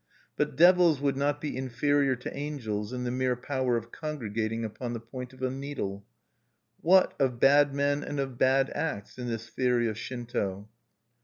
But 0.35 0.55
devils 0.55 0.99
would 0.99 1.15
not 1.15 1.39
be 1.39 1.55
inferior 1.55 2.15
to 2.15 2.35
angels 2.35 2.91
in 2.91 3.03
the 3.03 3.11
mere 3.11 3.35
power 3.35 3.77
of 3.77 3.91
congregating 3.91 4.65
upon 4.65 4.93
the 4.93 4.99
point 4.99 5.31
of 5.31 5.43
a 5.43 5.51
needle. 5.51 6.03
What, 6.81 7.13
of 7.19 7.39
bad 7.39 7.75
men 7.75 8.03
and 8.03 8.19
of 8.19 8.35
bad 8.39 8.71
acts 8.71 9.19
in 9.19 9.27
this 9.27 9.47
theory 9.49 9.87
of 9.87 9.99
Shinto? 9.99 10.67